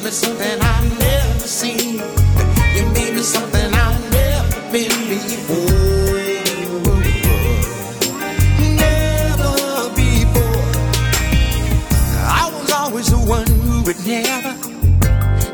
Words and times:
showed 0.00 0.04
me 0.04 0.10
something 0.10 0.60
I've 0.60 0.98
never 0.98 1.46
seen. 1.46 1.94
You 2.74 2.86
made 2.94 3.14
me 3.14 3.22
something 3.22 3.72
I've 3.72 4.12
never 4.12 4.60
been 4.72 5.08
before. 5.08 5.70
Never 8.76 9.90
before. 9.94 10.72
I 12.26 12.50
was 12.52 12.70
always 12.72 13.10
the 13.10 13.18
one 13.18 13.46
who 13.46 13.82
would 13.82 14.00
never 14.06 14.54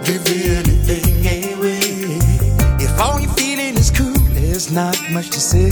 give 0.04 0.26
anything 0.28 1.26
away. 1.54 2.18
If 2.78 2.98
all 3.00 3.20
you're 3.20 3.32
feeling 3.34 3.76
is 3.76 3.90
cool, 3.90 4.14
there's 4.30 4.70
not 4.70 4.96
much 5.10 5.30
to 5.30 5.40
say. 5.40 5.70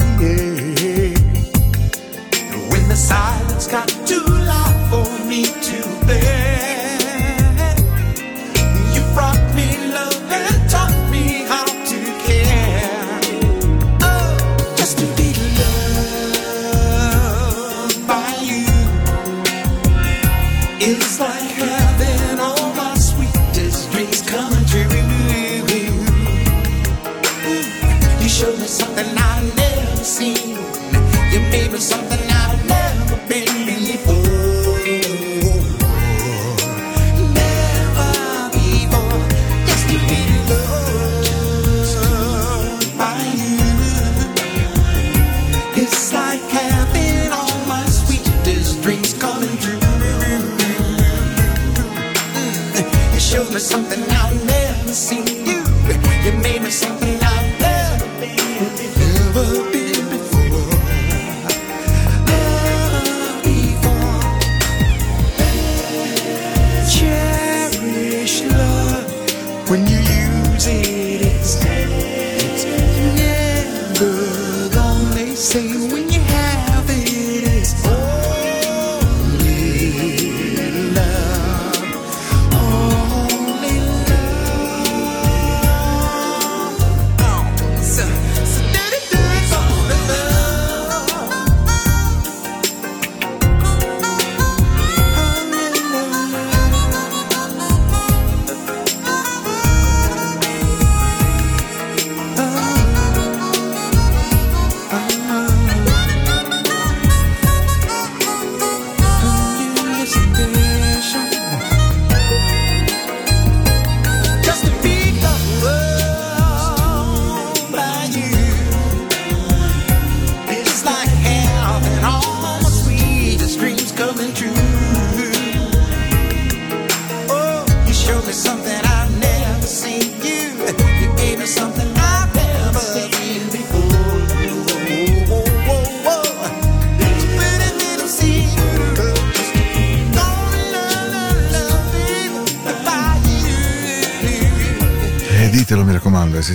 When 2.71 2.89
the 2.89 2.97
silence 2.97 3.67
got 3.69 3.89
too 4.07 4.25
loud 4.25 4.64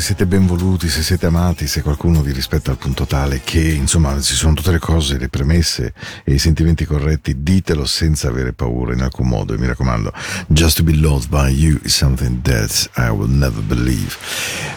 siete 0.10 0.26
ben 0.26 0.48
voluti, 0.48 0.90
se 0.90 1.04
siete 1.04 1.28
amati, 1.28 1.68
se 1.68 1.84
qualcuno 1.84 2.24
vi 2.24 2.32
rispetta 2.32 2.72
al 2.72 2.78
punto 2.78 3.06
tale 3.06 3.42
che 3.44 3.62
insomma 3.62 4.20
ci 4.22 4.34
sono 4.34 4.56
tutte 4.56 4.72
le 4.72 4.80
cose, 4.80 5.20
le 5.20 5.30
premesse 5.30 5.94
e 6.24 6.34
i 6.34 6.40
sentimenti 6.40 6.84
corretti, 6.84 7.44
ditelo 7.44 7.86
senza 7.86 8.28
avere 8.28 8.54
paura 8.54 8.94
in 8.94 9.02
alcun 9.02 9.28
modo 9.28 9.54
e 9.54 9.60
mi 9.60 9.68
raccomando, 9.68 10.12
just 10.48 10.78
to 10.78 10.84
be 10.84 10.96
loved 10.96 11.30
by 11.30 11.48
you 11.50 11.80
is 11.84 11.96
something 11.96 12.42
that 12.42 12.90
I 12.98 13.10
will 13.10 13.30
never 13.30 13.62
believe. 13.62 14.18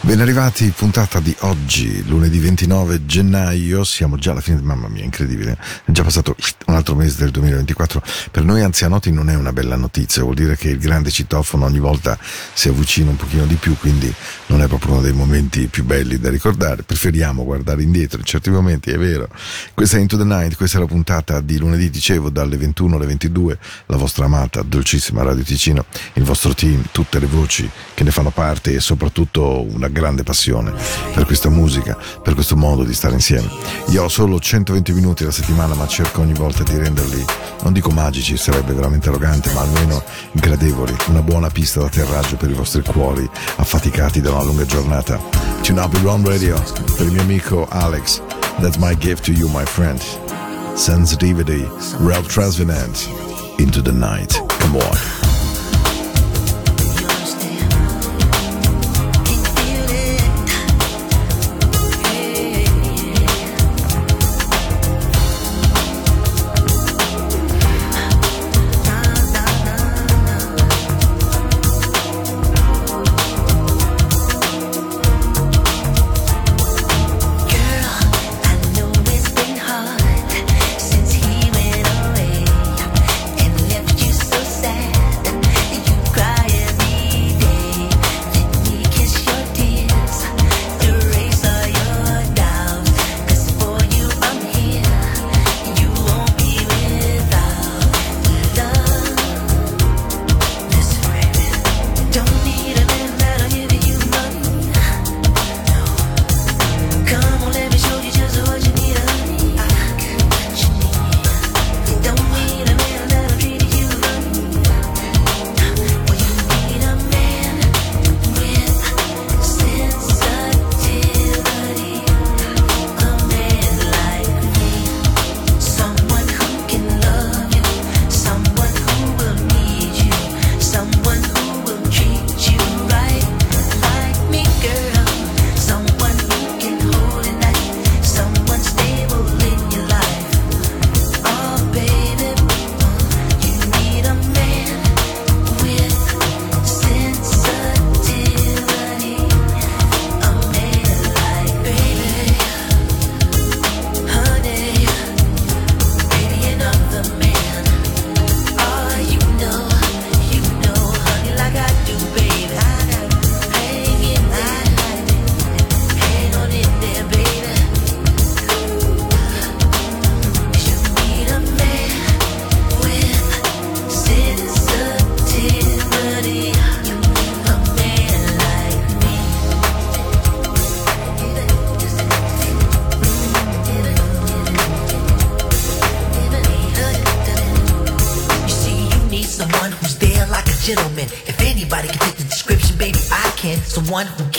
Ben 0.02 0.20
arrivati, 0.20 0.68
puntata 0.76 1.18
di 1.18 1.34
oggi, 1.40 2.06
lunedì 2.06 2.38
29 2.38 3.06
gennaio, 3.06 3.84
siamo 3.84 4.18
già 4.18 4.32
alla 4.32 4.42
fine, 4.42 4.60
mamma 4.60 4.88
mia, 4.88 5.02
incredibile, 5.02 5.56
è 5.86 5.92
già 5.92 6.02
passato 6.02 6.36
un 6.72 6.78
altro 6.78 6.94
mese 6.94 7.18
del 7.18 7.30
2024, 7.30 8.02
per 8.30 8.44
noi 8.44 8.62
anzianotti 8.62 9.12
non 9.12 9.28
è 9.28 9.34
una 9.34 9.52
bella 9.52 9.76
notizia, 9.76 10.22
vuol 10.22 10.34
dire 10.34 10.56
che 10.56 10.70
il 10.70 10.78
grande 10.78 11.10
citofono 11.10 11.66
ogni 11.66 11.78
volta 11.78 12.18
si 12.54 12.68
avvicina 12.68 13.10
un 13.10 13.16
pochino 13.16 13.44
di 13.44 13.54
più, 13.56 13.76
quindi 13.76 14.12
non 14.46 14.62
è 14.62 14.66
proprio 14.66 14.92
uno 14.92 15.02
dei 15.02 15.12
momenti 15.12 15.66
più 15.66 15.84
belli 15.84 16.18
da 16.18 16.30
ricordare, 16.30 16.82
preferiamo 16.82 17.44
guardare 17.44 17.82
indietro 17.82 18.18
in 18.18 18.24
certi 18.24 18.50
momenti, 18.50 18.90
è 18.90 18.98
vero. 18.98 19.28
Questa 19.74 19.98
è 19.98 20.00
Into 20.00 20.16
the 20.16 20.24
Night, 20.24 20.56
questa 20.56 20.78
è 20.78 20.80
la 20.80 20.86
puntata 20.86 21.40
di 21.40 21.58
lunedì, 21.58 21.90
dicevo, 21.90 22.30
dalle 22.30 22.56
21 22.56 22.96
alle 22.96 23.06
22, 23.06 23.58
la 23.86 23.96
vostra 23.96 24.24
amata, 24.24 24.62
dolcissima 24.62 25.22
Radio 25.22 25.44
Ticino, 25.44 25.84
il 26.14 26.24
vostro 26.24 26.54
team, 26.54 26.82
tutte 26.90 27.18
le 27.18 27.26
voci 27.26 27.68
che 27.94 28.02
ne 28.02 28.10
fanno 28.10 28.30
parte 28.30 28.72
e 28.72 28.80
soprattutto 28.80 29.62
una 29.62 29.88
grande 29.88 30.22
passione 30.22 30.72
per 31.12 31.26
questa 31.26 31.50
musica, 31.50 31.98
per 32.22 32.34
questo 32.34 32.56
modo 32.56 32.84
di 32.84 32.94
stare 32.94 33.14
insieme. 33.14 33.48
Io 33.88 34.04
ho 34.04 34.08
solo 34.08 34.40
120 34.40 34.92
minuti 34.92 35.22
alla 35.22 35.32
settimana, 35.32 35.74
ma 35.74 35.86
cerco 35.86 36.22
ogni 36.22 36.34
volta 36.34 36.61
di 36.62 36.78
renderli, 36.78 37.24
non 37.62 37.72
dico 37.72 37.90
magici, 37.90 38.36
sarebbe 38.36 38.72
veramente 38.72 39.08
arrogante, 39.08 39.52
ma 39.52 39.60
almeno 39.60 40.02
gradevoli, 40.32 40.94
una 41.08 41.22
buona 41.22 41.48
pista 41.48 41.80
d'atterraggio 41.80 42.36
per 42.36 42.50
i 42.50 42.54
vostri 42.54 42.82
cuori 42.82 43.28
affaticati 43.56 44.20
da 44.20 44.32
una 44.32 44.42
lunga 44.42 44.64
giornata. 44.64 45.18
Tune 45.62 45.80
up 45.80 45.94
il 45.94 46.00
Run 46.00 46.24
Radio 46.26 46.60
per 46.96 47.06
il 47.06 47.12
mio 47.12 47.22
amico 47.22 47.66
Alex. 47.70 48.20
That's 48.60 48.76
my 48.76 48.96
gift 48.96 49.24
to 49.24 49.32
you, 49.32 49.48
my 49.48 49.64
friend. 49.64 50.00
Sensitivity, 50.74 51.68
Ralph 51.98 52.28
Transvenant, 52.28 53.08
Into 53.58 53.82
the 53.82 53.92
Night. 53.92 54.40
Come 54.60 54.76
on. 54.76 55.21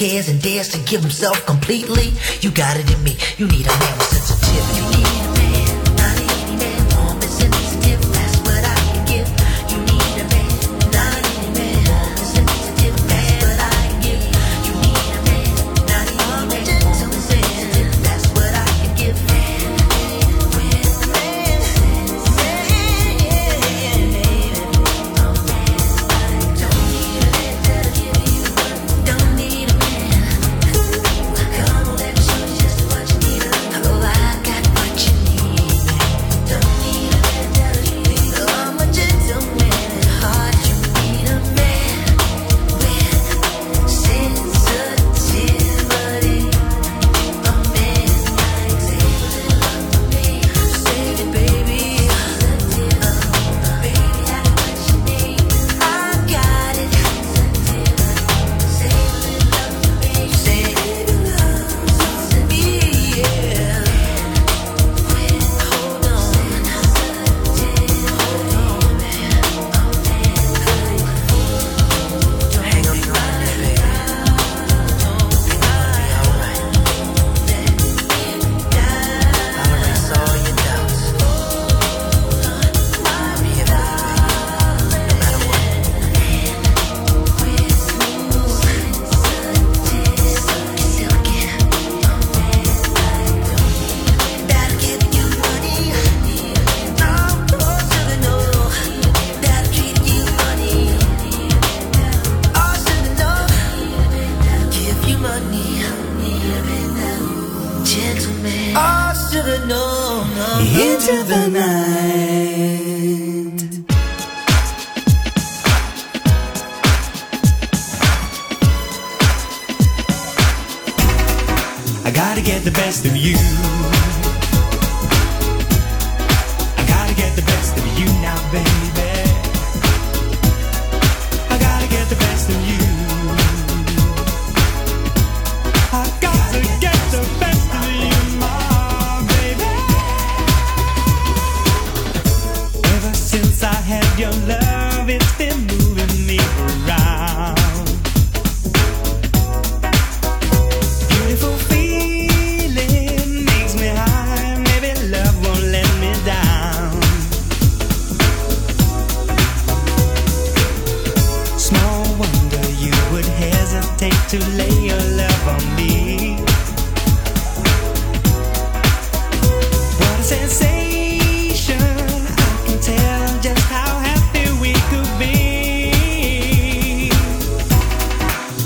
cares 0.03 0.27
and 0.27 0.41
dares 0.41 0.67
to 0.67 0.79
give 0.79 0.99
himself 0.99 1.45
completely. 1.45 2.11
You 2.41 2.51
got 2.51 2.75
it 2.75 2.91
in 2.91 3.01
me. 3.03 3.15
You 3.37 3.47
need 3.47 3.65
a 3.65 3.79
man 3.79 3.97
with 3.97 4.22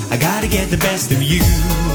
I 0.09 0.17
gotta 0.17 0.47
get 0.47 0.69
the 0.69 0.77
best 0.77 1.11
of 1.11 1.21
you. 1.21 1.86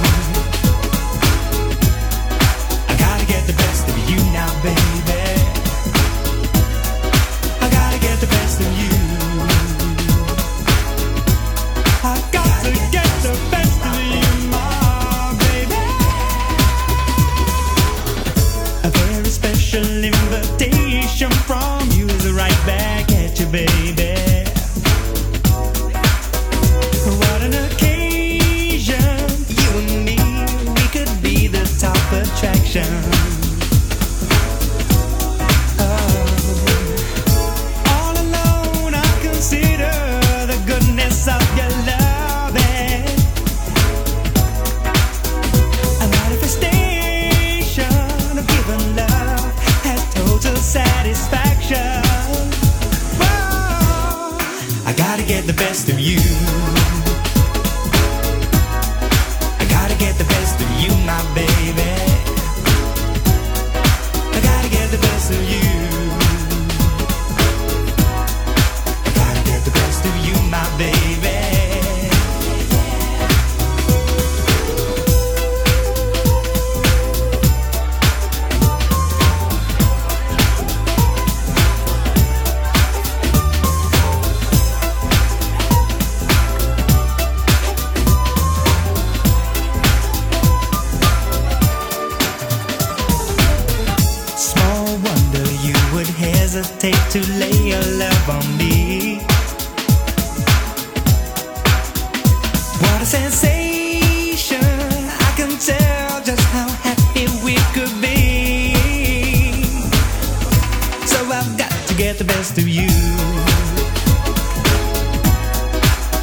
get 112.13 112.19
the 112.19 112.35
best 112.35 112.59
of 112.59 112.69
you. 112.69 112.89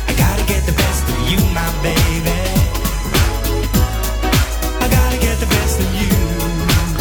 I 0.08 0.13
gotta 0.17 0.46
get 0.46 0.63
the 0.65 0.74
best 0.74 1.03
of 1.10 1.17
you, 1.29 1.39
my 1.51 1.72
baby. 1.81 2.39
I 4.84 4.88
gotta 4.88 5.17
get 5.17 5.39
the 5.39 5.48
best 5.48 5.79
of 5.79 5.89
you. 6.00 6.13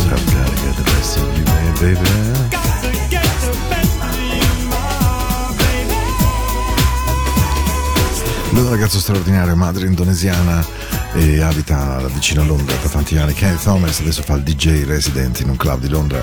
i 0.08 0.14
I've. 0.14 0.24
Gotta 0.32 0.56
get 0.64 0.76
the 0.76 0.84
best 0.84 1.18
of 1.18 1.26
you, 1.36 1.44
my 1.44 1.68
baby. 1.80 2.08
Lui 8.52 8.62
è 8.62 8.64
un 8.64 8.70
ragazzo 8.70 8.98
straordinario, 9.00 9.54
madre 9.54 9.86
indonesiana 9.86 10.64
e 11.12 11.42
abita 11.42 12.00
vicino 12.14 12.40
a 12.40 12.44
Londra 12.44 12.74
da 12.76 12.88
tanti 12.88 13.18
anni. 13.18 13.34
Kenny 13.34 13.58
Thomas 13.58 14.00
adesso 14.00 14.22
fa 14.22 14.34
il 14.34 14.42
DJ 14.42 14.84
resident 14.84 15.40
in 15.40 15.50
un 15.50 15.56
club 15.56 15.80
di 15.80 15.88
Londra 15.88 16.20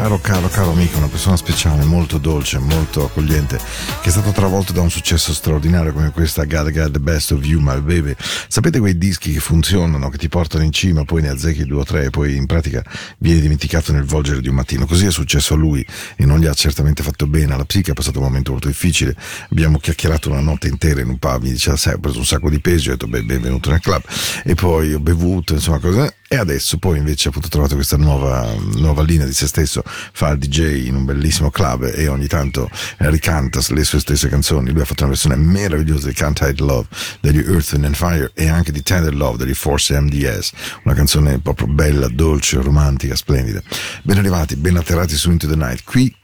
Caro, 0.00 0.18
caro, 0.18 0.48
caro 0.48 0.70
amico, 0.70 0.96
una 0.96 1.08
persona 1.08 1.36
speciale, 1.36 1.84
molto 1.84 2.16
dolce, 2.16 2.58
molto 2.58 3.04
accogliente, 3.04 3.58
che 4.00 4.08
è 4.08 4.10
stato 4.10 4.30
travolto 4.30 4.72
da 4.72 4.80
un 4.80 4.90
successo 4.90 5.34
straordinario 5.34 5.92
come 5.92 6.10
questa 6.10 6.44
God 6.44 6.70
God 6.70 6.92
The 6.92 7.00
Best 7.00 7.32
of 7.32 7.44
You, 7.44 7.60
My 7.60 7.82
Baby. 7.82 8.14
Sapete 8.48 8.78
quei 8.78 8.96
dischi 8.96 9.30
che 9.30 9.40
funzionano, 9.40 10.08
che 10.08 10.16
ti 10.16 10.30
portano 10.30 10.64
in 10.64 10.72
cima, 10.72 11.04
poi 11.04 11.20
ne 11.20 11.28
azzecchi 11.28 11.66
due 11.66 11.80
o 11.80 11.84
tre 11.84 12.06
e 12.06 12.10
poi 12.10 12.34
in 12.34 12.46
pratica 12.46 12.82
vieni 13.18 13.42
dimenticato 13.42 13.92
nel 13.92 14.04
volgere 14.04 14.40
di 14.40 14.48
un 14.48 14.54
mattino. 14.54 14.86
Così 14.86 15.04
è 15.04 15.12
successo 15.12 15.52
a 15.52 15.58
lui 15.58 15.86
e 16.16 16.24
non 16.24 16.38
gli 16.38 16.46
ha 16.46 16.54
certamente 16.54 17.02
fatto 17.02 17.26
bene. 17.26 17.52
Alla 17.52 17.66
psiche 17.66 17.90
ha 17.90 17.94
passato 17.94 18.20
un 18.20 18.24
momento 18.24 18.52
molto 18.52 18.68
difficile. 18.68 19.14
Abbiamo 19.50 19.76
chiacchierato 19.76 20.30
una 20.30 20.40
notte 20.40 20.66
intera 20.68 21.02
in 21.02 21.10
un 21.10 21.18
pub, 21.18 21.42
mi 21.42 21.50
diceva, 21.50 21.76
sai, 21.76 21.92
ho 21.92 21.98
preso 21.98 22.20
un 22.20 22.24
sacco 22.24 22.48
di 22.48 22.58
peso, 22.58 22.88
ho 22.88 22.92
detto, 22.92 23.06
beh, 23.06 23.22
benvenuto 23.22 23.68
nel 23.68 23.80
club. 23.80 24.02
E 24.44 24.54
poi 24.54 24.94
ho 24.94 24.98
bevuto, 24.98 25.52
insomma, 25.52 25.78
cosa. 25.78 26.10
E 26.32 26.36
adesso 26.36 26.78
poi 26.78 26.98
invece 26.98 27.26
ha 27.26 27.30
appunto 27.30 27.48
trovato 27.48 27.74
questa 27.74 27.96
nuova, 27.96 28.54
nuova 28.76 29.02
linea 29.02 29.26
di 29.26 29.32
se 29.32 29.48
stesso, 29.48 29.82
fa 29.84 30.28
il 30.28 30.38
DJ 30.38 30.86
in 30.86 30.94
un 30.94 31.04
bellissimo 31.04 31.50
club 31.50 31.90
e 31.92 32.06
ogni 32.06 32.28
tanto 32.28 32.70
ricanta 32.98 33.60
le 33.70 33.82
sue 33.82 33.98
stesse 33.98 34.28
canzoni. 34.28 34.70
Lui 34.70 34.82
ha 34.82 34.84
fatto 34.84 35.02
una 35.02 35.10
versione 35.10 35.34
meravigliosa 35.34 36.06
di 36.06 36.14
Can't 36.14 36.38
Hide 36.40 36.62
Love 36.62 36.86
degli 37.18 37.38
Earth 37.38 37.72
and 37.72 37.96
Fire 37.96 38.30
e 38.32 38.48
anche 38.48 38.70
di 38.70 38.80
Tender 38.80 39.12
Love 39.12 39.38
degli 39.38 39.54
Force 39.54 39.98
MDS, 39.98 40.52
una 40.84 40.94
canzone 40.94 41.40
proprio 41.40 41.66
bella, 41.66 42.06
dolce, 42.06 42.62
romantica, 42.62 43.16
splendida. 43.16 43.60
Ben 44.04 44.18
arrivati, 44.18 44.54
ben 44.54 44.76
atterrati 44.76 45.16
su 45.16 45.32
Into 45.32 45.48
the 45.48 45.56
Night. 45.56 45.82
Qui 45.82 46.14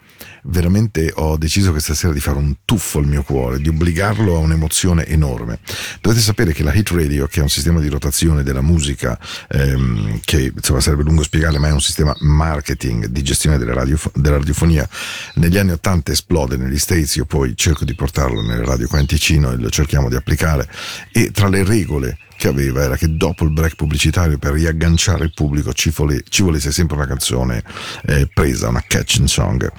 veramente 0.47 1.13
ho 1.15 1.37
deciso 1.37 1.71
questa 1.71 1.95
sera 1.95 2.13
di 2.13 2.21
fare 2.21 2.39
un 2.39 2.57
tuffo 2.65 2.99
al 2.99 3.07
mio 3.07 3.23
cuore, 3.23 3.61
di 3.61 3.69
obbligarlo 3.69 4.37
a 4.37 4.39
un'emozione 4.39 5.07
enorme. 5.07 5.59
Dovete 6.01 6.21
sapere 6.21 6.53
che 6.53 6.63
la 6.63 6.73
Hit 6.73 6.91
Radio, 6.91 7.27
che 7.27 7.41
è 7.41 7.43
un 7.43 7.49
sistema 7.49 7.81
di 7.81 7.89
rotazione 7.89 8.43
della 8.43 8.61
musica, 8.61 9.19
ehm, 9.49 10.21
che 10.25 10.53
insomma 10.55 10.81
sarebbe 10.81 11.03
lungo 11.03 11.23
spiegare, 11.23 11.59
ma 11.59 11.69
è 11.69 11.73
un 11.73 11.81
sistema 11.81 12.15
marketing 12.21 13.07
di 13.07 13.23
gestione 13.23 13.59
della, 13.59 13.75
radio, 13.75 13.99
della 14.15 14.39
radiofonia, 14.39 14.89
negli 15.35 15.59
anni 15.59 15.73
80 15.73 16.13
esplode 16.13 16.57
negli 16.57 16.79
States, 16.79 17.17
io 17.17 17.25
poi 17.25 17.57
cerco 17.57 17.85
di 17.85 17.95
portarlo 17.95 18.43
nelle 18.43 18.65
radio 18.65 18.87
qua 18.87 19.01
in 19.01 19.07
Ticino 19.07 19.53
e 19.53 19.57
lo 19.57 19.71
cerchiamo 19.71 20.09
di 20.09 20.17
applicare 20.17 20.69
e 21.13 21.31
tra 21.31 21.49
le 21.49 21.65
regole 21.65 22.19
che 22.37 22.49
aveva 22.49 22.83
era 22.83 22.97
che 22.97 23.17
dopo 23.17 23.45
il 23.45 23.53
break 23.53 23.77
pubblicitario 23.77 24.39
per 24.39 24.53
riagganciare 24.53 25.25
il 25.25 25.33
pubblico 25.35 25.73
ci, 25.73 25.91
vole, 25.91 26.23
ci 26.29 26.43
volesse 26.43 26.71
sempre 26.71 26.97
una 26.97 27.07
canzone 27.07 27.63
eh, 28.07 28.29
presa, 28.33 28.69
una 28.69 28.85
catching 28.87 29.27
song. 29.27 29.73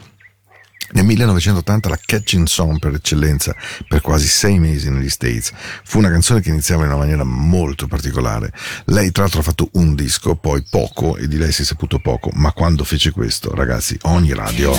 Nel 0.91 1.05
1980 1.05 1.89
la 1.89 1.99
catching 2.03 2.47
song 2.47 2.79
per 2.79 2.93
eccellenza 2.93 3.55
per 3.87 4.01
quasi 4.01 4.27
sei 4.27 4.57
mesi 4.57 4.89
negli 4.89 5.09
States 5.09 5.51
fu 5.83 5.97
una 5.97 6.09
canzone 6.09 6.39
che 6.39 6.49
iniziava 6.49 6.83
in 6.83 6.89
una 6.89 6.99
maniera 6.99 7.23
molto 7.23 7.87
particolare. 7.87 8.51
Lei 8.85 9.11
tra 9.11 9.23
l'altro 9.23 9.41
ha 9.41 9.43
fatto 9.43 9.69
un 9.73 9.95
disco, 9.95 10.35
poi 10.35 10.63
poco 10.69 11.17
e 11.17 11.27
di 11.27 11.37
lei 11.37 11.51
si 11.51 11.63
è 11.63 11.65
saputo 11.65 11.99
poco, 11.99 12.29
ma 12.33 12.51
quando 12.51 12.83
fece 12.83 13.11
questo, 13.11 13.53
ragazzi, 13.53 13.97
ogni 14.03 14.33
radio 14.33 14.73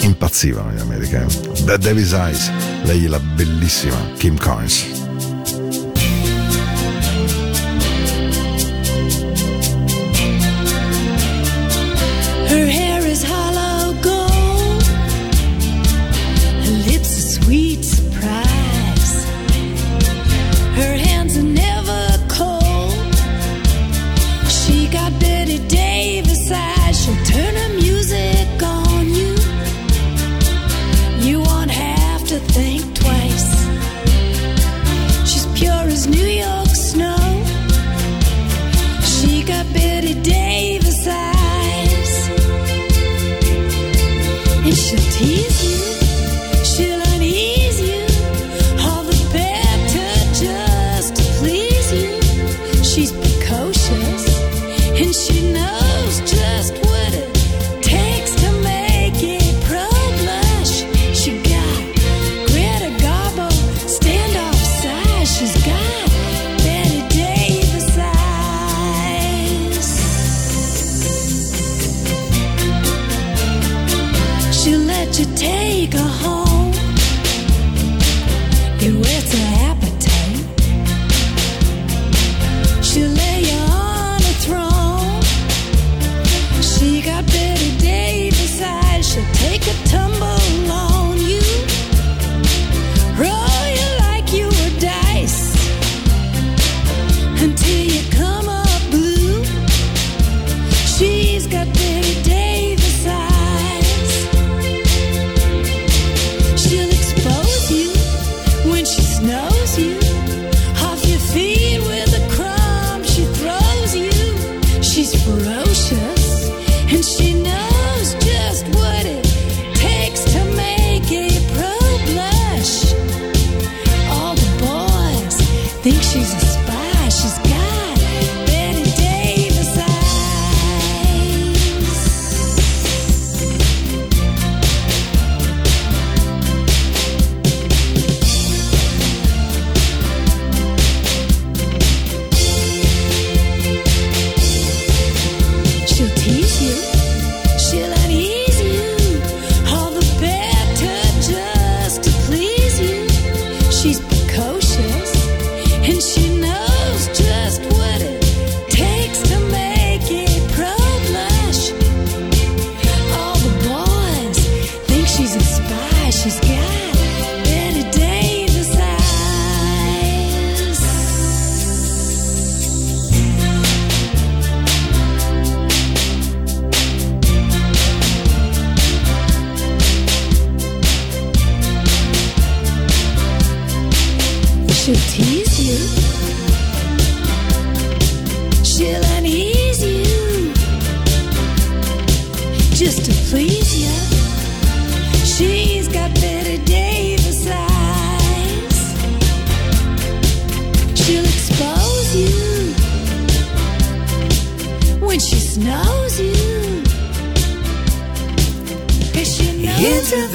impazzivano 0.00 0.70
in 0.70 0.78
America. 0.78 1.22
Eh. 1.22 1.64
The 1.64 1.78
Devil's 1.78 2.12
Eyes, 2.12 2.50
lei 2.82 3.04
è 3.04 3.08
la 3.08 3.20
bellissima 3.20 4.12
Kim 4.16 4.36
Carnes. 4.36 5.05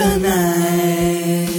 The 0.01 0.17
night. 0.17 1.50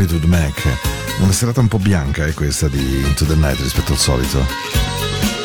Fleetwood 0.00 0.24
Mac. 0.24 0.78
Una 1.18 1.32
serata 1.32 1.60
un 1.60 1.68
po' 1.68 1.78
bianca 1.78 2.24
è 2.24 2.32
questa 2.32 2.68
di 2.68 3.02
Into 3.04 3.26
the 3.26 3.34
Night 3.34 3.60
rispetto 3.60 3.92
al 3.92 3.98
solito. 3.98 4.42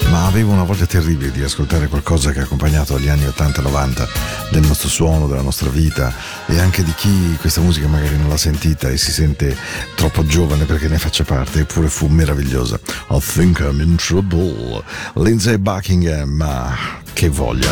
Ma 0.10 0.28
avevo 0.28 0.54
una 0.54 0.64
voglia 0.64 0.86
terribile 0.86 1.30
di 1.32 1.44
ascoltare 1.44 1.88
qualcosa 1.90 2.32
che 2.32 2.40
ha 2.40 2.44
accompagnato 2.44 2.98
gli 2.98 3.10
anni 3.10 3.26
80 3.26 3.60
e 3.60 3.64
90 3.64 4.08
del 4.52 4.66
nostro 4.66 4.88
suono, 4.88 5.28
della 5.28 5.42
nostra 5.42 5.68
vita 5.68 6.14
e 6.46 6.58
anche 6.58 6.84
di 6.84 6.94
chi 6.94 7.36
questa 7.38 7.60
musica 7.60 7.88
magari 7.88 8.18
non 8.18 8.30
l'ha 8.30 8.38
sentita 8.38 8.90
e 8.90 8.96
si 8.96 9.12
sente 9.12 9.58
troppo 9.96 10.26
giovane 10.26 10.64
perché 10.64 10.88
ne 10.88 11.00
faccia 11.00 11.26
parte, 11.26 11.62
eppure 11.62 11.90
fu 11.90 12.08
meravigliosa. 12.08 12.80
I 13.10 13.20
think 13.20 13.60
I'm 13.60 13.82
in 13.82 13.98
trouble. 13.98 14.82
Lindsay 15.16 15.58
Buckingham, 15.58 16.30
ma 16.30 16.74
che 17.12 17.28
voglia. 17.28 17.72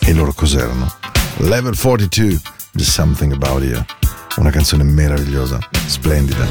E 0.00 0.12
loro 0.12 0.34
cos'erano? 0.34 0.92
Level 1.36 1.74
42, 1.74 2.38
There's 2.72 2.92
Something 2.92 3.32
About 3.32 3.62
You. 3.62 3.82
Una 4.36 4.50
canzone 4.50 4.82
meravigliosa, 4.82 5.58
splendida, 5.86 6.44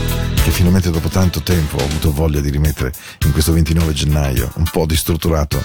che 0.44 0.52
finalmente 0.52 0.90
dopo 0.90 1.10
tanto 1.10 1.42
tempo 1.42 1.76
ho 1.78 1.84
avuto 1.84 2.14
voglia 2.14 2.40
di 2.40 2.50
rimettere 2.50 2.94
in 3.26 3.34
questo 3.34 3.52
29 3.52 3.92
gennaio, 3.92 4.52
un 4.56 4.64
po' 4.72 4.86
distrutturato. 4.86 5.62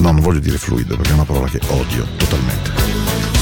No, 0.00 0.10
non 0.10 0.20
voglio 0.20 0.40
dire 0.40 0.58
fluido, 0.58 0.96
perché 0.96 1.10
è 1.12 1.14
una 1.14 1.24
parola 1.24 1.48
che 1.48 1.60
odio 1.68 2.06
totalmente. 2.16 3.41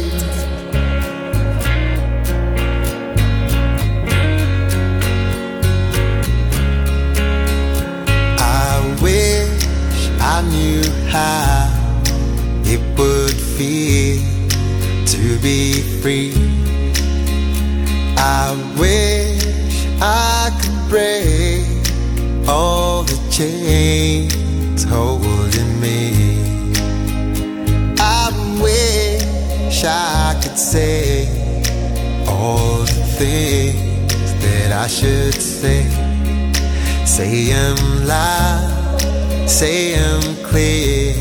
How 11.11 11.69
it 12.63 12.81
would 12.97 13.35
feel 13.57 14.21
to 15.05 15.37
be 15.41 15.81
free. 16.01 16.33
I 18.17 18.55
wish 18.79 19.87
I 20.01 20.49
could 20.61 20.89
break 20.89 21.67
all 22.47 23.03
the 23.03 23.19
chains 23.29 24.83
holding 24.85 25.79
me. 25.81 25.99
I 27.99 28.31
wish 28.61 29.83
I 29.83 30.39
could 30.41 30.57
say 30.57 31.27
all 32.27 32.85
the 32.85 33.03
things 33.19 34.33
that 34.43 34.71
I 34.71 34.87
should 34.87 35.35
say. 35.35 35.83
Say 37.05 37.51
'em 37.51 38.07
loud, 38.07 38.80
say 39.51 39.93
'em 39.93 40.21
clear 40.43 41.13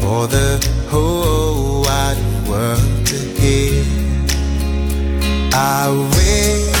for 0.00 0.26
the 0.26 0.58
whole 0.90 1.82
wide 1.82 2.18
world 2.48 3.06
to 3.06 3.18
hear. 3.40 3.84
I 5.54 5.88
wish 6.14 6.75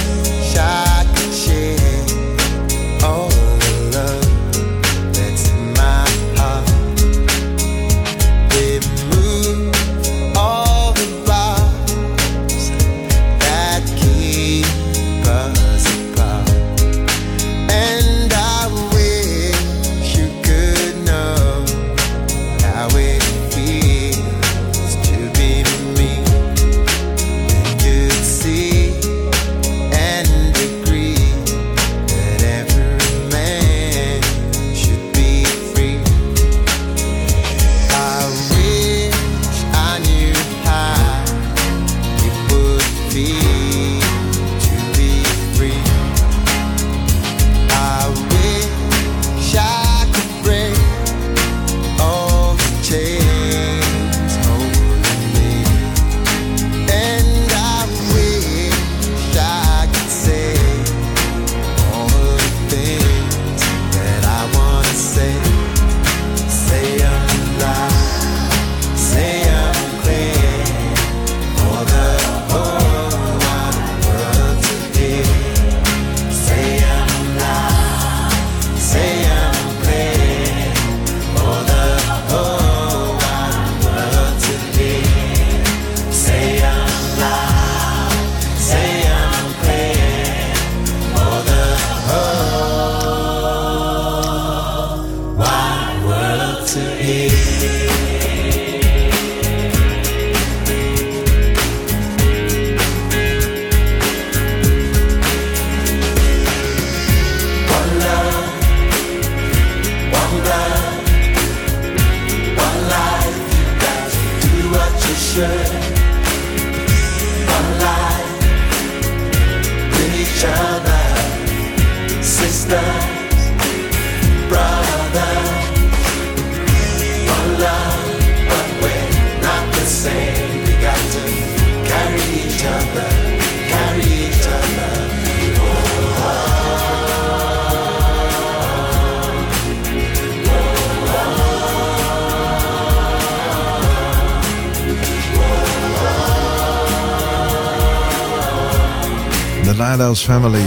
The 149.66 149.74
Lighthouse 149.74 150.22
Family, 150.22 150.64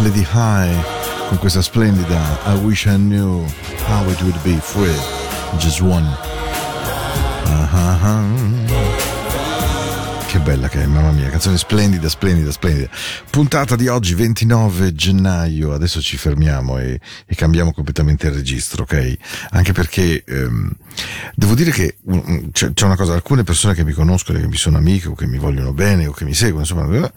Lady 0.00 0.22
High, 0.22 0.99
con 1.30 1.38
questa 1.38 1.62
splendida 1.62 2.20
I 2.44 2.54
Wish 2.64 2.86
I 2.86 2.96
Knew 2.96 3.46
How 3.86 4.10
It 4.10 4.20
Would 4.22 4.42
Be 4.42 4.58
Free, 4.60 4.90
Just 5.58 5.80
One. 5.80 6.04
Ah. 7.46 8.89
Che 10.30 10.38
bella 10.38 10.68
che 10.68 10.80
è, 10.80 10.86
mamma 10.86 11.10
mia, 11.10 11.28
canzone 11.28 11.58
splendida, 11.58 12.08
splendida, 12.08 12.52
splendida. 12.52 12.88
Puntata 13.30 13.74
di 13.74 13.88
oggi, 13.88 14.14
29 14.14 14.94
gennaio, 14.94 15.72
adesso 15.72 16.00
ci 16.00 16.16
fermiamo 16.16 16.78
e, 16.78 17.00
e 17.26 17.34
cambiamo 17.34 17.72
completamente 17.72 18.28
il 18.28 18.34
registro, 18.34 18.84
ok? 18.84 19.16
Anche 19.50 19.72
perché 19.72 20.22
ehm, 20.24 20.70
devo 21.34 21.56
dire 21.56 21.72
che 21.72 21.96
mm, 22.08 22.50
c'è, 22.52 22.72
c'è 22.72 22.84
una 22.84 22.94
cosa, 22.94 23.12
alcune 23.12 23.42
persone 23.42 23.74
che 23.74 23.82
mi 23.82 23.90
conoscono, 23.90 24.38
che 24.38 24.46
mi 24.46 24.56
sono 24.56 24.76
amiche 24.76 25.08
o 25.08 25.16
che 25.16 25.26
mi 25.26 25.36
vogliono 25.36 25.72
bene 25.72 26.06
o 26.06 26.12
che 26.12 26.24
mi 26.24 26.34
seguono, 26.34 26.60
insomma, 26.60 27.12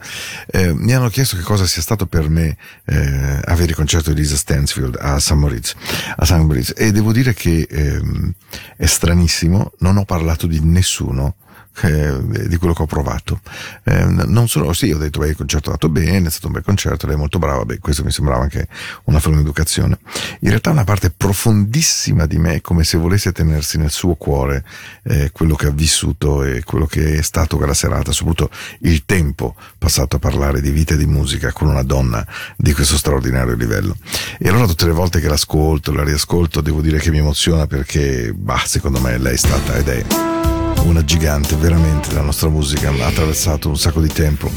eh, 0.47 0.73
mi 0.73 0.91
hanno 0.95 1.09
chiesto 1.09 1.37
che 1.37 1.43
cosa 1.43 1.67
sia 1.67 1.83
stato 1.83 2.07
per 2.07 2.29
me 2.29 2.57
eh, 2.85 3.41
avere 3.43 3.69
il 3.69 3.75
concerto 3.75 4.11
di 4.11 4.21
Lisa 4.21 4.37
Stansfield 4.37 4.97
a 4.99 5.19
St. 5.19 5.33
Moritz, 5.33 5.75
a 6.15 6.25
St. 6.25 6.37
Moritz. 6.37 6.73
E 6.75 6.91
devo 6.91 7.11
dire 7.11 7.35
che 7.35 7.67
ehm, 7.69 8.33
è 8.75 8.87
stranissimo, 8.87 9.73
non 9.81 9.97
ho 9.97 10.03
parlato 10.03 10.47
di 10.47 10.59
nessuno 10.61 11.35
eh, 11.81 12.47
di 12.47 12.57
quello 12.57 12.73
che 12.73 12.83
ho 12.83 12.85
provato. 12.85 13.39
Eh, 13.83 14.05
non 14.05 14.47
solo, 14.47 14.73
sì, 14.73 14.91
ho 14.91 14.97
detto, 14.97 15.19
beh, 15.19 15.29
il 15.29 15.35
concerto 15.35 15.69
è 15.69 15.73
andato 15.73 15.89
bene, 15.89 16.27
è 16.27 16.31
stato 16.31 16.47
un 16.47 16.53
bel 16.53 16.63
concerto, 16.63 17.07
lei 17.07 17.15
è 17.15 17.17
molto 17.17 17.39
brava, 17.39 17.65
beh, 17.65 17.79
questo 17.79 18.03
mi 18.03 18.11
sembrava 18.11 18.43
anche 18.43 18.67
una 19.05 19.19
forma 19.19 19.37
di 19.37 19.43
educazione. 19.43 19.97
In 20.39 20.49
realtà 20.49 20.69
una 20.69 20.83
parte 20.83 21.09
profondissima 21.09 22.25
di 22.25 22.37
me, 22.37 22.61
come 22.61 22.83
se 22.83 22.97
volesse 22.97 23.31
tenersi 23.31 23.77
nel 23.77 23.91
suo 23.91 24.15
cuore 24.15 24.63
eh, 25.03 25.31
quello 25.31 25.55
che 25.55 25.67
ha 25.67 25.71
vissuto 25.71 26.43
e 26.43 26.63
quello 26.63 26.85
che 26.85 27.17
è 27.17 27.21
stato 27.21 27.57
quella 27.57 27.73
serata, 27.73 28.11
soprattutto 28.11 28.49
il 28.81 29.05
tempo 29.05 29.55
passato 29.77 30.17
a 30.17 30.19
parlare 30.19 30.61
di 30.61 30.71
vita 30.71 30.93
e 30.93 30.97
di 30.97 31.05
musica 31.05 31.51
con 31.51 31.67
una 31.67 31.83
donna 31.83 32.25
di 32.55 32.73
questo 32.73 32.97
straordinario 32.97 33.55
livello. 33.55 33.95
E 34.39 34.49
allora 34.49 34.67
tutte 34.67 34.85
le 34.85 34.91
volte 34.91 35.19
che 35.19 35.27
l'ascolto, 35.27 35.91
la 35.91 36.03
riascolto, 36.03 36.61
devo 36.61 36.81
dire 36.81 36.99
che 36.99 37.11
mi 37.11 37.17
emoziona 37.17 37.67
perché, 37.67 38.33
bah, 38.33 38.63
secondo 38.65 38.99
me 38.99 39.17
lei 39.17 39.33
è 39.33 39.37
stata 39.37 39.75
ed 39.77 39.87
è 39.87 40.52
una 40.83 41.03
gigante 41.03 41.55
veramente 41.55 42.09
della 42.09 42.21
nostra 42.21 42.49
musica, 42.49 42.89
ha 42.89 43.07
attraversato 43.07 43.69
un 43.69 43.77
sacco 43.77 44.01
di 44.01 44.09
tempo 44.09 44.51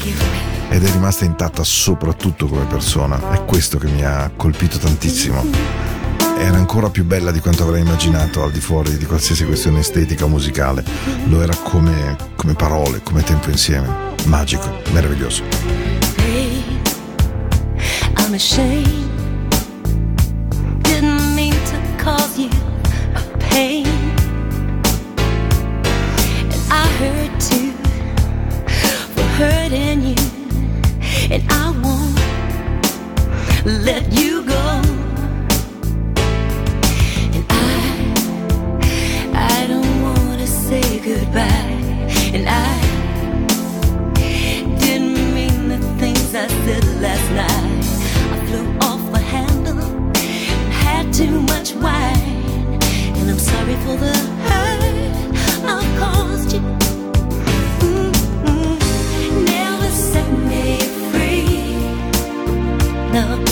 ed 0.69 0.83
è 0.83 0.91
rimasta 0.91 1.25
intatta 1.25 1.63
soprattutto 1.63 2.47
come 2.47 2.65
persona. 2.65 3.31
È 3.31 3.45
questo 3.45 3.77
che 3.77 3.87
mi 3.87 4.03
ha 4.03 4.31
colpito 4.35 4.77
tantissimo. 4.77 5.43
Era 6.37 6.57
ancora 6.57 6.89
più 6.89 7.03
bella 7.03 7.31
di 7.31 7.39
quanto 7.39 7.63
avrei 7.63 7.81
immaginato 7.81 8.43
al 8.43 8.51
di 8.51 8.59
fuori 8.59 8.97
di 8.97 9.05
qualsiasi 9.05 9.45
questione 9.45 9.79
estetica 9.79 10.25
o 10.25 10.27
musicale. 10.27 10.83
Lo 11.25 11.41
era 11.41 11.55
come, 11.55 12.15
come 12.35 12.53
parole, 12.53 13.01
come 13.01 13.23
tempo 13.23 13.49
insieme. 13.49 13.87
Magico, 14.25 14.81
meraviglioso. 14.91 15.43
I'm 18.17 18.33
ashamed. 18.33 18.85
Didn't 20.81 21.33
mean 21.33 21.53
to 21.53 22.03
cause 22.03 22.37
you 22.37 22.49
a 23.15 23.21
pain. 23.49 23.86
Hurting 29.37 30.01
you. 30.01 30.15
And 31.29 31.43
I 31.47 31.69
won't 31.83 32.17
let 33.85 34.11
you 34.11 34.43
go. 34.43 34.65
And 37.35 37.45
I, 37.47 37.61
I 39.35 39.67
don't 39.67 40.01
wanna 40.01 40.47
say 40.47 40.99
goodbye. 41.01 41.77
And 42.33 42.49
I 42.49 42.73
didn't 44.79 45.35
mean 45.35 45.69
the 45.69 45.77
things 45.99 46.33
I 46.33 46.47
said 46.65 46.83
last 46.99 47.29
night. 47.43 47.85
I 48.33 48.37
flew 48.47 48.65
off 48.87 49.03
the 49.11 49.19
handle, 49.19 49.83
had 50.71 51.13
too 51.13 51.41
much 51.43 51.75
wine, 51.75 52.81
and 53.17 53.29
I'm 53.29 53.37
sorry 53.37 53.75
for 53.85 53.97
the 54.03 54.17
hurt 54.47 54.77
I've 55.63 55.99
caused 55.99 56.53
you. 56.53 56.86
No, 63.17 63.46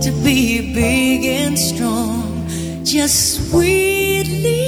to 0.00 0.12
be 0.22 0.72
big 0.74 1.24
and 1.24 1.58
strong, 1.58 2.46
just 2.84 3.50
sweetly. 3.50 4.67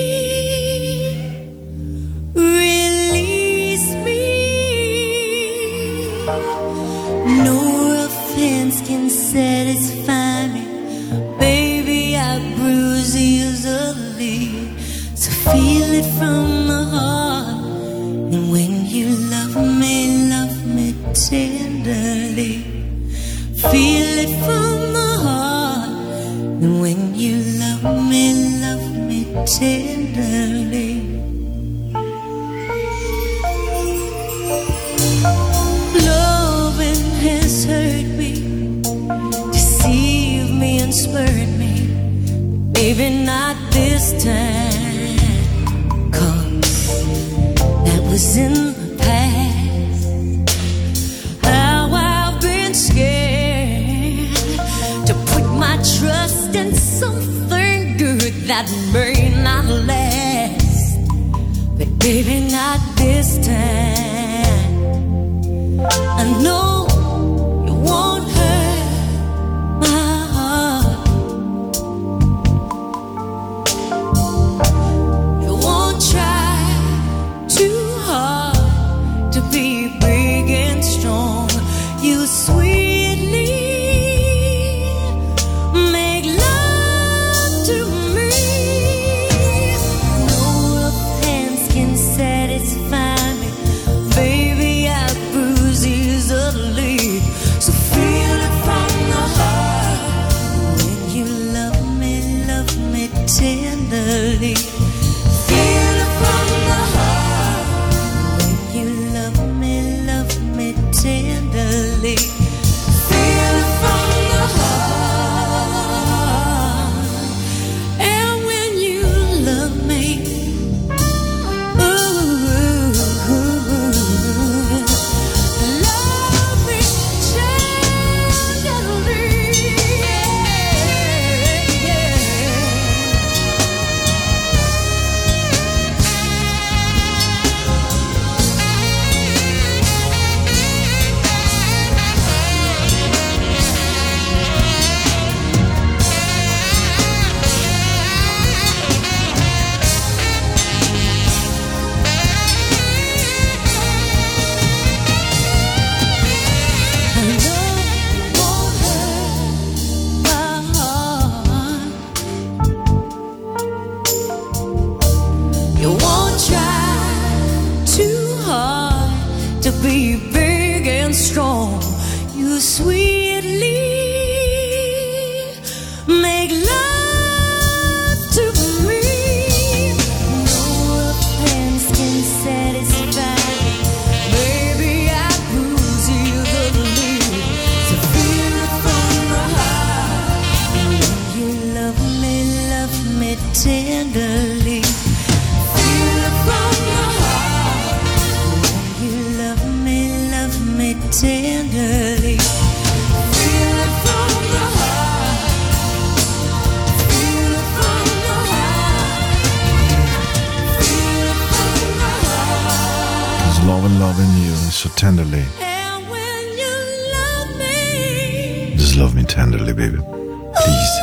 Just 218.91 219.03
love 219.03 219.15
me 219.15 219.23
tenderly, 219.23 219.73
baby. 219.73 219.99
Please. 219.99 221.01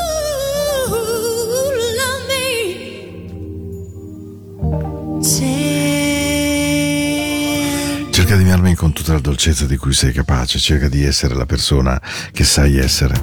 Ooh, 0.89 1.71
love 1.95 2.25
me. 2.27 2.43
Cerca 8.11 8.35
di 8.35 8.43
amarmi 8.43 8.75
con 8.75 8.91
tutta 8.91 9.13
la 9.13 9.19
dolcezza 9.19 9.65
di 9.65 9.77
cui 9.77 9.93
sei 9.93 10.11
capace, 10.11 10.59
cerca 10.59 10.89
di 10.89 11.05
essere 11.05 11.33
la 11.33 11.45
persona 11.45 11.97
che 12.33 12.43
sai 12.43 12.77
essere. 12.77 13.15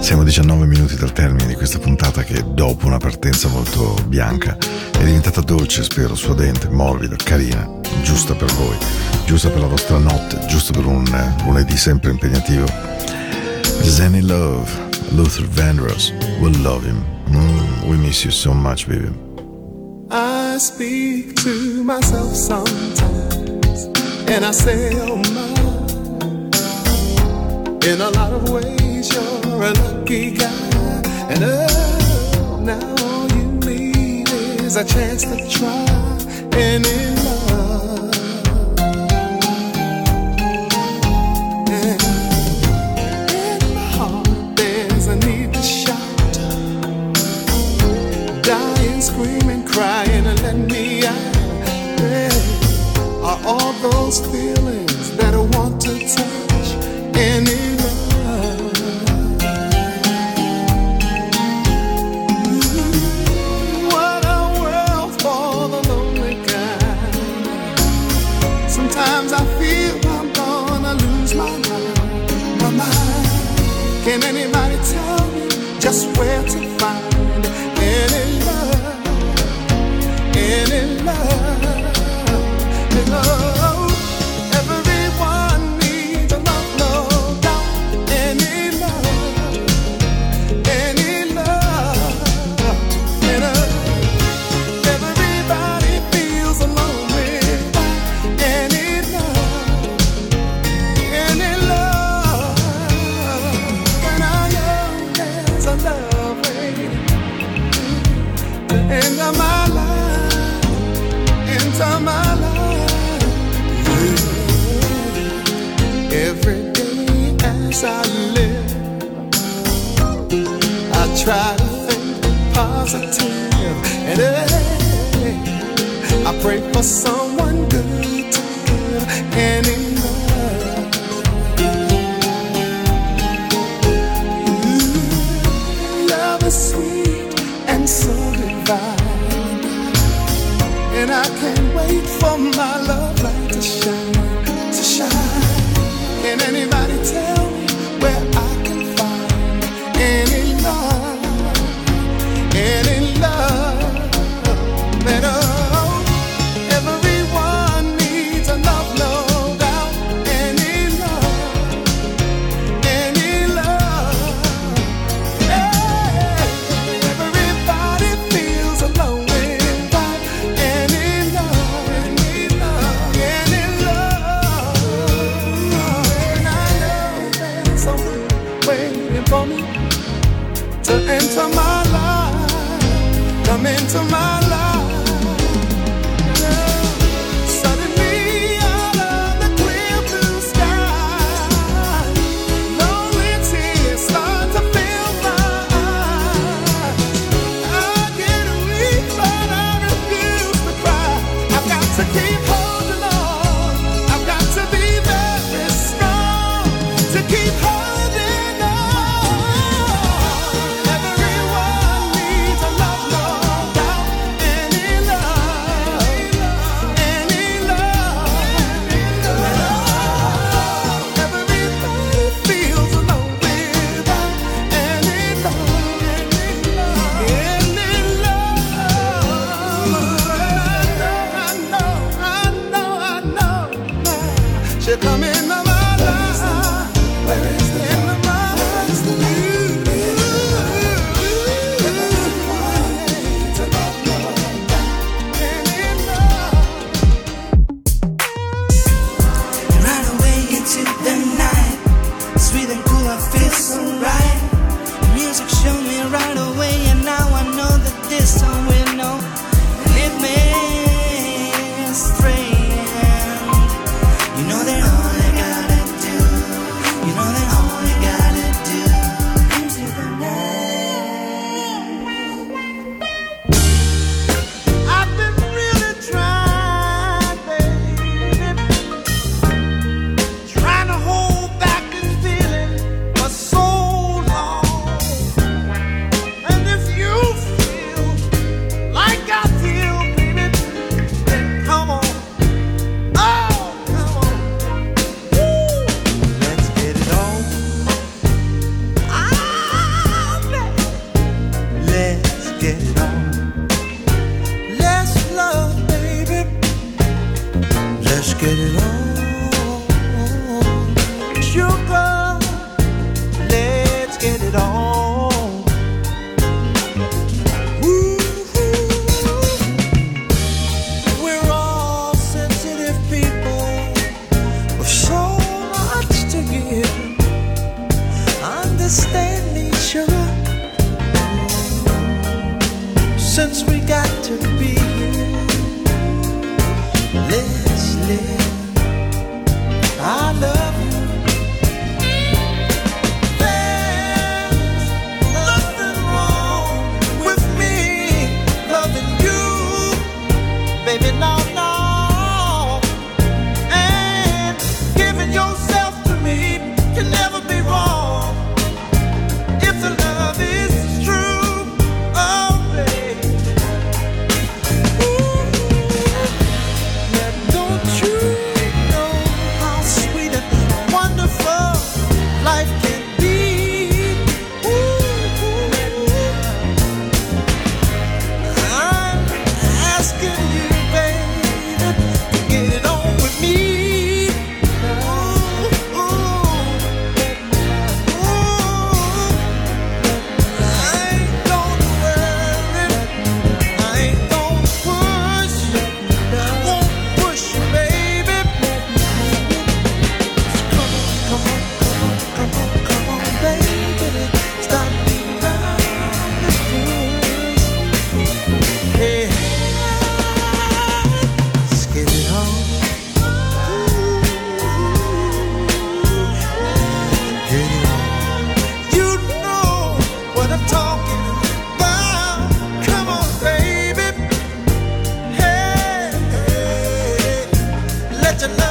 Siamo 0.00 0.22
a 0.22 0.24
19 0.24 0.66
minuti 0.66 0.96
dal 0.96 1.12
termine 1.12 1.46
di 1.46 1.54
questa 1.54 1.78
puntata 1.78 2.24
che 2.24 2.42
dopo 2.44 2.86
una 2.86 2.98
partenza 2.98 3.46
molto 3.46 3.94
bianca 4.08 4.58
è 4.58 5.04
diventata 5.04 5.40
dolce, 5.40 5.84
spero, 5.84 6.16
suadente, 6.16 6.68
morbida, 6.70 7.14
carina, 7.22 7.70
giusta 8.02 8.34
per 8.34 8.52
voi, 8.54 8.76
giusta 9.26 9.48
per 9.50 9.60
la 9.60 9.68
vostra 9.68 9.98
notte, 9.98 10.44
giusta 10.48 10.72
per 10.72 10.86
un 10.86 11.06
eh, 11.06 11.36
lunedì 11.44 11.76
sempre 11.76 12.10
impegnativo. 12.10 13.23
Zenny 13.82 14.22
Love, 14.22 14.68
Luther 15.12 15.42
Vandross. 15.44 16.10
We 16.40 16.50
will 16.50 16.58
love 16.60 16.84
him. 16.84 17.04
Mm, 17.26 17.88
we 17.88 17.96
miss 17.96 18.24
you 18.24 18.30
so 18.30 18.52
much, 18.54 18.88
baby. 18.88 19.08
I 20.10 20.58
speak 20.58 21.34
to 21.36 21.82
myself 21.82 22.34
sometimes, 22.34 23.84
and 24.28 24.44
I 24.44 24.50
say, 24.52 24.90
oh 25.02 25.16
my. 25.16 25.54
In 27.86 28.00
a 28.00 28.10
lot 28.10 28.32
of 28.32 28.48
ways, 28.50 29.12
you're 29.12 29.62
a 29.62 29.72
lucky 29.72 30.30
guy, 30.36 31.02
and 31.28 31.44
oh, 31.44 32.60
now 32.62 33.04
all 33.04 33.28
you 33.32 33.46
need 33.66 34.28
is 34.60 34.76
a 34.76 34.84
chance 34.84 35.24
to 35.24 35.36
try 35.50 35.86
any 36.58 37.14
love. 37.16 37.43
still. 54.14 54.53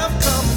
have 0.09 0.21
come. 0.21 0.52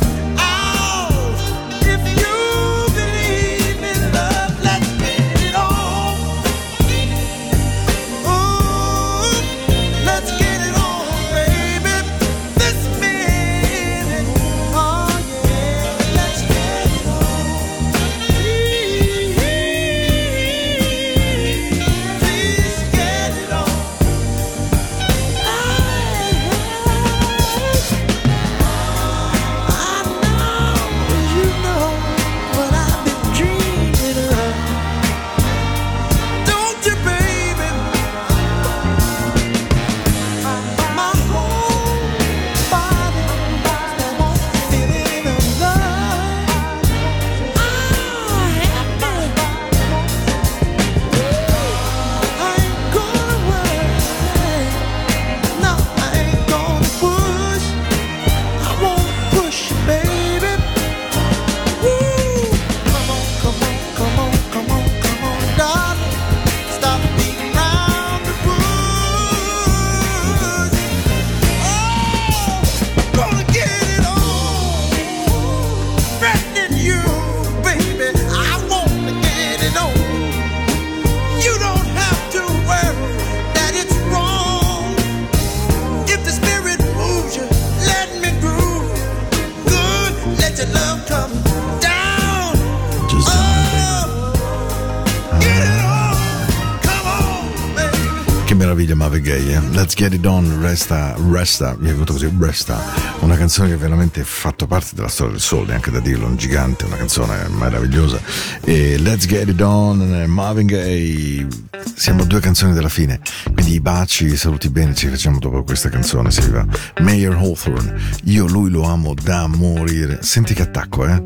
Let's 99.77 99.95
Get 99.95 100.15
It 100.15 100.25
On 100.25 100.59
Resta, 100.63 101.15
Resta, 101.31 101.77
mi 101.79 101.91
è 101.91 101.93
venuto 101.93 102.15
così, 102.15 102.33
Resta, 102.39 102.83
una 103.21 103.37
canzone 103.37 103.69
che 103.69 103.77
veramente 103.77 104.23
ha 104.23 104.25
fatto 104.25 104.67
parte 104.67 104.95
della 104.95 105.09
storia 105.09 105.33
del 105.33 105.43
sole, 105.43 105.67
neanche 105.67 105.91
da 105.91 106.01
dirlo, 106.01 106.27
un 106.27 106.37
gigante, 106.37 106.87
una 106.87 106.97
canzone 106.97 107.47
meravigliosa. 107.51 108.19
E 108.63 108.97
Let's 108.97 109.27
Get 109.27 109.49
It 109.49 109.61
On, 109.61 110.25
Marvin 110.29 110.67
Gaye, 110.67 111.47
siamo 111.95 112.25
due 112.25 112.41
canzoni 112.41 112.73
della 112.73 112.89
fine, 112.89 113.21
quindi 113.53 113.79
baci, 113.79 114.35
saluti 114.35 114.71
bene, 114.71 114.95
ci 114.95 115.09
facciamo 115.09 115.39
dopo 115.39 115.63
questa 115.63 115.91
canzone, 115.91 116.31
si 116.31 116.41
vi 116.41 116.53
va. 116.53 116.65
Mayor 117.03 117.35
Hawthorne, 117.37 118.01
io 118.25 118.47
lui 118.47 118.71
lo 118.71 118.85
amo 118.85 119.13
da 119.13 119.47
morire, 119.47 120.21
senti 120.23 120.55
che 120.55 120.63
attacco, 120.63 121.07
eh. 121.07 121.23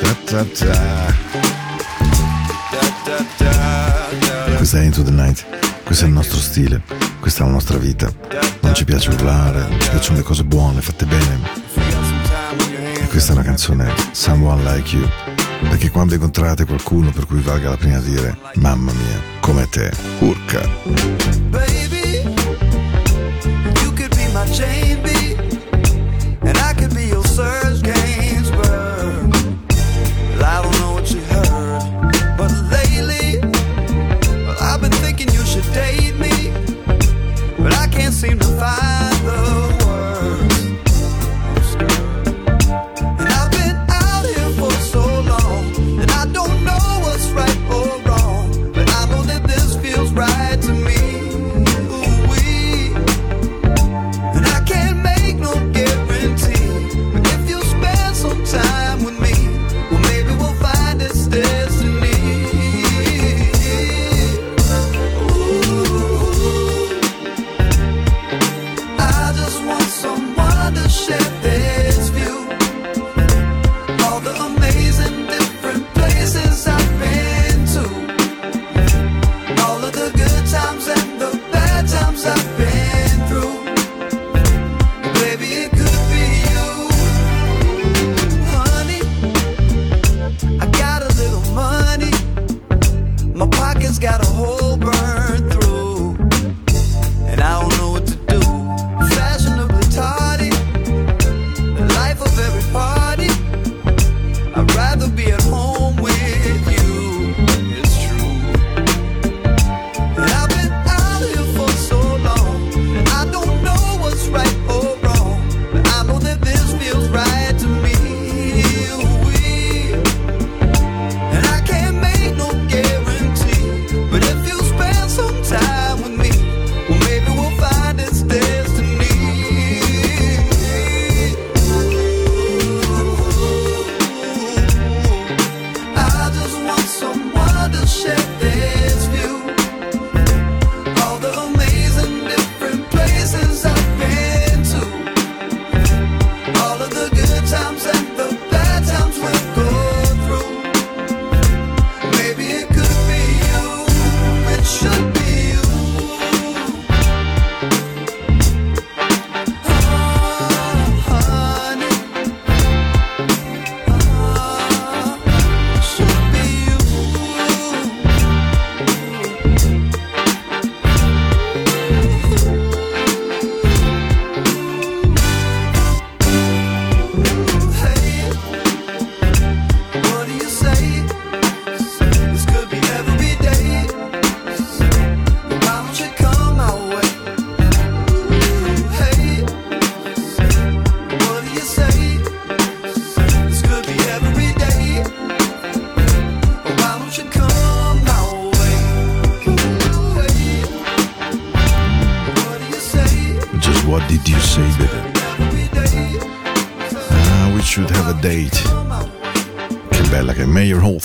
Ta 0.00 0.16
ta 0.24 0.44
ta. 0.44 1.14
Questa 4.56 4.80
è 4.80 4.82
Into 4.82 5.04
the 5.04 5.12
Night, 5.12 5.44
questo 5.84 6.06
è 6.06 6.08
il 6.08 6.14
nostro 6.14 6.38
stile. 6.38 7.03
Questa 7.24 7.42
è 7.42 7.46
la 7.46 7.52
nostra 7.52 7.78
vita. 7.78 8.12
Non 8.60 8.74
ci 8.74 8.84
piace 8.84 9.08
urlare, 9.08 9.66
ci 9.80 9.88
piacciono 9.88 10.18
le 10.18 10.22
cose 10.22 10.44
buone, 10.44 10.82
fatte 10.82 11.06
bene. 11.06 11.40
E 13.00 13.06
questa 13.08 13.32
è 13.32 13.34
una 13.34 13.42
canzone 13.42 13.90
Someone 14.10 14.62
Like 14.62 14.94
You. 14.94 15.08
Perché 15.70 15.88
quando 15.88 16.12
incontrate 16.12 16.66
qualcuno 16.66 17.10
per 17.12 17.24
cui 17.24 17.40
valga 17.40 17.70
la 17.70 17.78
pena 17.78 17.98
dire 18.00 18.36
Mamma 18.56 18.92
mia, 18.92 19.22
come 19.40 19.66
te, 19.70 19.90
urca. 20.18 20.68
Baby, 21.48 22.24
you 23.80 23.94
could 23.94 24.14
be 24.14 24.28
my 24.34 24.46
chain, 24.50 25.00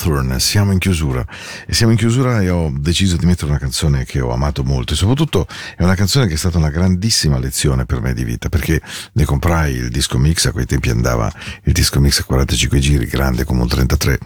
Hawthorne, 0.00 0.40
siamo 0.40 0.72
in 0.72 0.78
chiusura. 0.78 1.24
E 1.66 1.74
siamo 1.74 1.92
in 1.92 1.98
chiusura 1.98 2.40
e 2.40 2.48
ho 2.48 2.72
deciso 2.74 3.16
di 3.16 3.26
mettere 3.26 3.50
una 3.50 3.58
canzone 3.58 4.04
che 4.06 4.20
ho 4.20 4.32
amato 4.32 4.64
molto 4.64 4.94
e 4.94 4.96
soprattutto 4.96 5.46
è 5.76 5.82
una 5.82 5.94
canzone 5.94 6.26
che 6.26 6.34
è 6.34 6.36
stata 6.36 6.56
una 6.56 6.70
grandissima 6.70 7.38
lezione 7.38 7.84
per 7.84 8.00
me 8.00 8.14
di 8.14 8.24
vita 8.24 8.48
perché 8.48 8.80
ne 9.12 9.24
comprai 9.24 9.74
il 9.74 9.88
disco 9.90 10.16
mix, 10.16 10.46
a 10.46 10.52
quei 10.52 10.64
tempi 10.64 10.88
andava 10.88 11.30
il 11.64 11.72
disco 11.72 12.00
mix 12.00 12.20
a 12.20 12.24
45 12.24 12.78
giri, 12.78 13.06
grande 13.06 13.44
come 13.44 13.60
un 13.60 13.68
33 13.68 14.18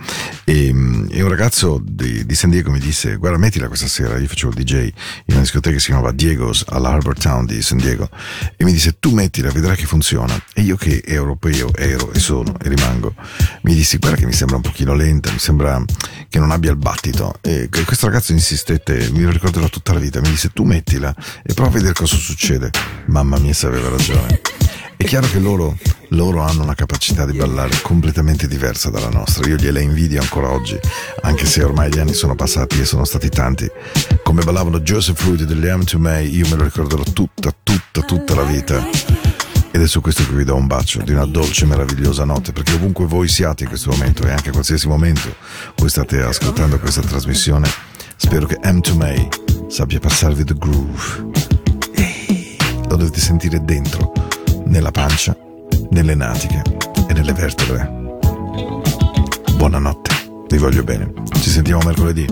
e, 0.45 0.67
e 1.11 1.23
un 1.23 1.29
ragazzo 1.29 1.83
di, 1.83 2.25
di 2.25 2.35
San 2.35 2.51
Diego 2.51 2.71
mi 2.71 2.79
disse 2.79 3.17
guarda 3.17 3.39
mettila 3.39 3.67
questa 3.67 3.89
sera, 3.89 4.17
io 4.19 4.29
facevo 4.29 4.53
il 4.57 4.63
DJ 4.63 4.75
in 4.85 4.93
una 5.35 5.41
discoteca 5.41 5.75
che 5.75 5.81
si 5.81 5.87
chiamava 5.87 6.13
Diego's 6.13 6.65
all'Harbor 6.69 7.19
Town 7.19 7.47
di 7.47 7.61
San 7.63 7.79
Diego 7.79 8.09
e 8.57 8.65
mi 8.65 8.73
disse 8.73 8.99
tu 9.01 9.13
mettila, 9.13 9.51
vedrai 9.51 9.77
che 9.77 9.87
funziona. 9.87 10.41
E 10.55 10.63
io 10.63 10.77
che 10.77 11.03
europeo 11.05 11.75
ero 11.75 12.13
e 12.13 12.21
sono 12.21 12.57
e 12.61 12.69
rimango 12.69 13.15
mi 13.63 13.75
dissi 13.75 13.97
guarda 13.97 14.19
che 14.19 14.27
mi 14.27 14.33
sembra 14.33 14.57
un 14.57 14.63
pochino 14.63 14.95
lenta, 14.95 15.31
mi 15.33 15.39
sembra 15.39 15.64
che 16.29 16.39
non 16.39 16.51
abbia 16.51 16.71
il 16.71 16.77
battito. 16.77 17.35
E 17.41 17.69
questo 17.71 18.07
ragazzo 18.07 18.33
insistette, 18.33 19.11
mi 19.13 19.23
lo 19.23 19.31
ricorderò 19.31 19.69
tutta 19.69 19.93
la 19.93 19.99
vita, 19.99 20.21
mi 20.21 20.29
disse 20.29 20.51
tu 20.51 20.65
mettila 20.65 21.15
e 21.43 21.55
prova 21.55 21.71
a 21.71 21.73
vedere 21.73 21.93
cosa 21.93 22.17
succede. 22.17 22.71
Mamma 23.07 23.39
mia 23.39 23.55
se 23.55 23.67
aveva 23.67 23.89
ragione. 23.89 24.41
È 24.97 25.05
chiaro 25.05 25.27
che 25.27 25.39
loro, 25.41 25.77
loro 26.11 26.43
hanno 26.43 26.63
una 26.63 26.75
capacità 26.75 27.27
di 27.27 27.37
ballare 27.37 27.81
completamente 27.83 28.47
diversa 28.47 28.91
dalla 28.91 29.09
nostra. 29.09 29.47
Io 29.49 29.57
gliela 29.57 29.81
invidio 29.81 30.21
ancora 30.21 30.51
oggi, 30.51 30.79
anche 31.23 31.47
se 31.47 31.63
ormai 31.63 31.91
gli 31.93 31.99
anni 31.99 32.15
sono 32.15 32.35
passati 32.35 32.81
e 32.81 32.85
sono 32.85 33.05
stati 33.05 33.29
tanti. 33.29 33.69
Come 34.23 34.43
ballavano 34.45 34.81
Joseph 34.81 35.21
Fruity 35.21 35.45
degli 35.45 35.67
M 35.67 35.85
to 35.85 35.99
Me, 35.99 36.23
io 36.23 36.47
me 36.49 36.57
lo 36.57 36.65
ricorderò 36.65 37.03
tutta, 37.03 37.55
tutta, 37.63 38.03
tutta 38.03 38.35
la 38.35 38.45
vita. 38.45 39.44
Ed 39.75 39.83
è 39.83 39.89
su 39.89 40.01
questo 40.01 40.25
che 40.25 40.33
vi 40.35 40.45
do 40.45 40.55
un 40.55 40.69
bacio 40.69 41.03
di 41.03 41.11
una 41.11 41.25
dolce, 41.25 41.67
meravigliosa 41.67 42.25
notte, 42.25 42.53
perché 42.53 42.75
ovunque 42.75 43.07
voi 43.07 43.27
siate 43.27 43.65
in 43.65 43.71
questo 43.71 43.91
momento 43.91 44.25
e 44.25 44.31
anche 44.31 44.53
qualsiasi 44.53 44.87
momento 44.87 45.35
voi 45.75 45.89
state 45.89 46.23
ascoltando 46.23 46.79
questa 46.79 47.01
trasmissione, 47.01 47.69
spero 48.15 48.47
che 48.47 48.61
M 48.63 48.79
to 48.79 48.95
May 48.95 49.29
sappia 49.67 49.99
passarvi 49.99 50.45
the 50.45 50.55
groove. 50.57 51.33
Lo 52.89 52.95
dovete 52.95 53.19
sentire 53.19 53.65
dentro, 53.65 54.13
nella 54.67 54.93
pancia, 54.93 55.37
nelle 55.91 56.15
natiche 56.15 56.63
e 57.09 57.13
nelle 57.13 57.33
vertebre. 57.33 57.91
Buonanotte, 59.57 60.45
vi 60.51 60.59
voglio 60.59 60.85
bene. 60.85 61.13
Ci 61.41 61.51
sentiamo 61.51 61.83
mercoledì. 61.83 62.25